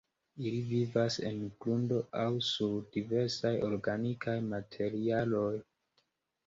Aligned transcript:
Ili 0.43 0.61
vivas 0.69 1.17
en 1.31 1.37
grundo 1.65 1.99
aŭ 2.23 2.31
sur 2.47 2.75
diversaj 2.97 3.55
organikaj 3.71 4.37
materialoj. 4.51 5.51